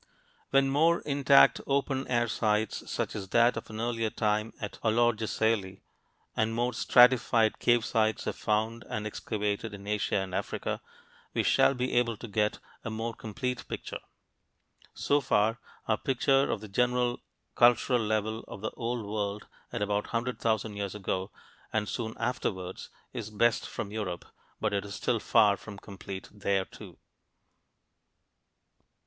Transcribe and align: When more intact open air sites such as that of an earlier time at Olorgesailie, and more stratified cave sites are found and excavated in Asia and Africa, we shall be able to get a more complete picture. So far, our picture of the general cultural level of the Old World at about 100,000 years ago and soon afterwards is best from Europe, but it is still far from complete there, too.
When 0.49 0.67
more 0.67 1.01
intact 1.01 1.61
open 1.67 2.07
air 2.07 2.27
sites 2.27 2.89
such 2.91 3.15
as 3.15 3.29
that 3.29 3.55
of 3.55 3.69
an 3.69 3.79
earlier 3.79 4.09
time 4.09 4.51
at 4.59 4.79
Olorgesailie, 4.83 5.81
and 6.35 6.55
more 6.55 6.73
stratified 6.73 7.59
cave 7.59 7.85
sites 7.85 8.25
are 8.25 8.33
found 8.33 8.83
and 8.89 9.05
excavated 9.05 9.75
in 9.75 9.85
Asia 9.85 10.15
and 10.15 10.33
Africa, 10.33 10.81
we 11.35 11.43
shall 11.43 11.75
be 11.75 11.93
able 11.93 12.17
to 12.17 12.27
get 12.27 12.57
a 12.83 12.89
more 12.89 13.13
complete 13.13 13.67
picture. 13.67 13.99
So 14.95 15.21
far, 15.21 15.59
our 15.87 15.99
picture 15.99 16.49
of 16.49 16.61
the 16.61 16.67
general 16.67 17.19
cultural 17.53 18.01
level 18.01 18.43
of 18.47 18.61
the 18.61 18.71
Old 18.71 19.05
World 19.05 19.45
at 19.71 19.83
about 19.83 20.05
100,000 20.05 20.75
years 20.75 20.95
ago 20.95 21.29
and 21.71 21.87
soon 21.87 22.15
afterwards 22.19 22.89
is 23.13 23.29
best 23.29 23.67
from 23.69 23.91
Europe, 23.91 24.25
but 24.59 24.73
it 24.73 24.83
is 24.83 24.95
still 24.95 25.19
far 25.19 25.57
from 25.57 25.77
complete 25.77 26.27
there, 26.33 26.65
too. 26.65 26.97